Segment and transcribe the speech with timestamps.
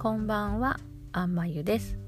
[0.00, 0.78] こんばんは、
[1.10, 1.98] あんまゆです、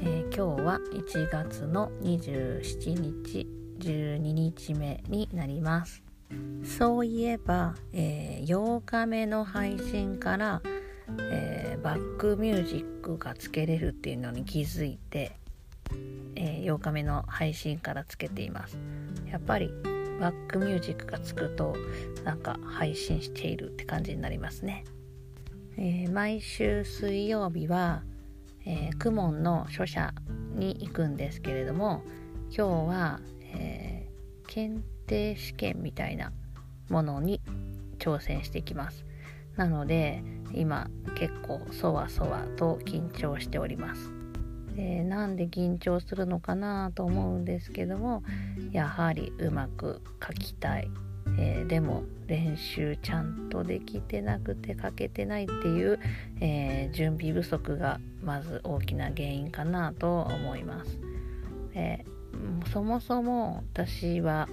[0.00, 3.46] えー、今日は1月の27日、
[3.78, 6.02] 12日目になります。
[6.64, 10.62] そういえば、えー、8日目の配信から、
[11.30, 15.36] えー、バックミュージックがつけれるっていうのに気づいて、
[16.36, 18.78] え8日目の配信からつけています。
[19.30, 19.70] やっぱり
[20.18, 21.76] バックミュージックがつくと
[22.24, 24.86] なんか配信しているって感じになりますね。
[25.78, 28.02] えー、毎週水曜日は、
[28.64, 30.14] えー、クモンの書社
[30.54, 32.02] に行くんですけれども
[32.48, 33.20] 今日は、
[33.52, 36.32] えー、検定試験みたいな
[36.88, 37.42] ものに
[37.98, 39.04] 挑戦してきます。
[39.56, 44.12] なので今結構そわそわと緊張しております。
[44.74, 48.22] でなんで緊張するのかなと思うんですけども
[48.72, 50.90] やはりうまく書きたい。
[51.38, 55.98] えー、でも練習ちゃんとできてなくて書けてないっていう、
[56.40, 60.98] えー、準備不足がまず大きな原因かなと思います。
[61.74, 64.48] えー、そもそも私は、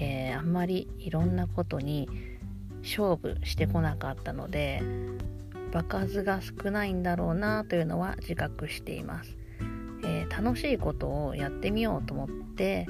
[0.00, 2.08] えあんまりいろんなことに
[2.82, 4.80] 勝負してこなかったので
[5.72, 9.36] 場数が少ないんだろうなというのは自覚しています。
[10.04, 12.86] え楽しいことをやってみようと思って、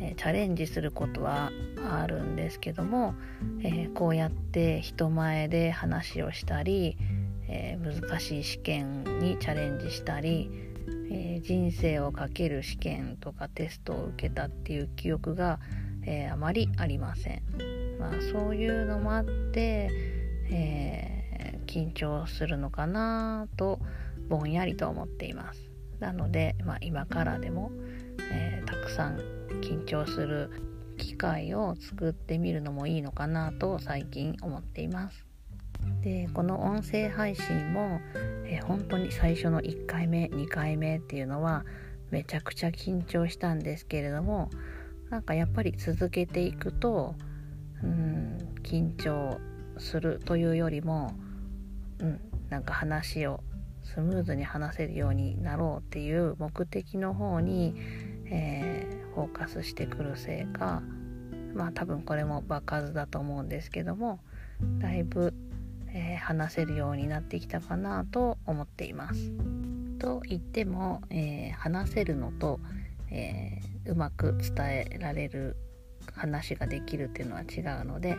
[0.00, 1.50] えチャレンジすることは
[1.90, 3.14] あるんですけども、
[3.62, 6.96] えー、こうやって人前で話をしたり、
[7.48, 10.50] えー、難しい試験にチャレンジしたり、
[11.10, 15.60] えー、人生をかける試験とかテストを受けたっていう記憶が、
[16.06, 17.42] えあまりありません。
[17.98, 19.90] まあ、そういうのもあって、
[20.50, 23.80] え緊張するのかなと
[24.28, 25.70] ぼんやりと思っています。
[26.00, 27.70] なので、まあ、今からでも、
[28.32, 29.18] えたくさん
[29.62, 30.50] 緊張する
[30.96, 35.26] 機会を作ってみるのもいいのかなと最近思っています。
[36.02, 38.00] でこの音声配信も、
[38.44, 41.64] えー、本当に最初の1回目2回目っていうのは
[42.10, 44.50] めちゃくちゃ緊張したんですけれども
[45.08, 47.14] なんかやっぱり続けていくと
[47.82, 49.38] うん緊張
[49.78, 51.14] するというよりも、
[51.98, 53.40] うん、なんか話を
[53.82, 57.74] スムーズに話せるようになろうっていう目的の方に、
[58.30, 60.82] えー、フォーカスしてくるせいか
[61.54, 64.20] まあ多分これも場数だと思うんですけども
[64.78, 65.34] だいぶ、
[65.88, 69.32] えー、話せるようになってきたかなと思っています。
[69.98, 72.58] と言っても、えー、話せるのと、
[73.10, 75.56] えうまく伝えられる
[76.14, 78.16] 話ができるっていうのは違うので、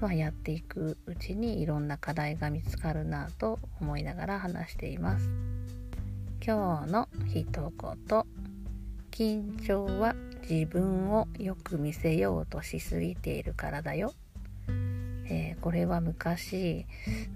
[0.00, 5.30] まあ、やっていくうちにいろんな課題が見つかるなと思いながら話しています。
[6.44, 8.45] 今日の一言
[9.16, 14.12] 緊張は自分をよく見せようとしすぎているからだよ。
[14.68, 16.84] えー、これは昔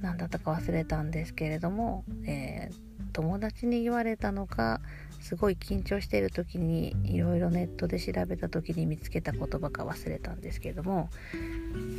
[0.03, 2.75] 何だったか忘れたんですけれども、えー、
[3.15, 4.83] 友達に言われたのか
[5.23, 11.09] すごい緊張している時にいろいろネットで調べた時に見つけた言葉か忘れたんですけれども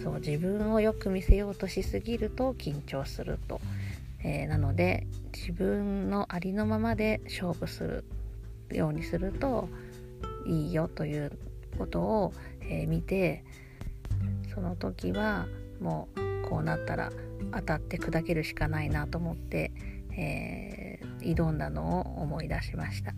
[0.04, 3.60] そう自分をよく見せようとしすぎると緊張すると、
[4.24, 8.06] えー、なので自分のありのままで勝負する
[8.76, 9.70] ようにすると
[10.46, 11.32] いいよという
[11.78, 13.44] ことを、えー、見て
[14.54, 15.48] その時は
[15.80, 17.12] もうこうなったら
[17.54, 19.72] 当たって砕けるしかないなと思って、
[20.16, 23.14] えー、挑んだのを思い出しました。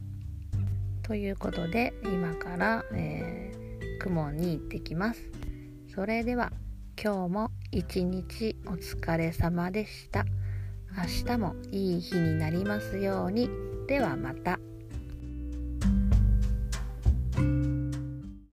[1.02, 5.22] ということで今から、えー、雲に行ってきます。
[5.94, 6.52] それでは
[7.02, 10.26] 今日も一日お疲れ様でした。
[10.96, 13.50] 明日もいい日になりますように。
[13.88, 14.60] ではまた。